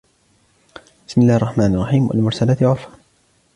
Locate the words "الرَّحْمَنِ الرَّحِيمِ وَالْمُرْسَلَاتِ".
1.35-2.63